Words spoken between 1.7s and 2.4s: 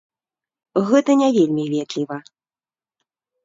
ветліва.